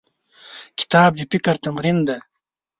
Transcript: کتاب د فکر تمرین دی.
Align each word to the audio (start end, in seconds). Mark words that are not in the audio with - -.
کتاب 0.79 1.11
د 1.19 1.21
فکر 1.31 1.55
تمرین 1.65 1.97
دی. 2.07 2.17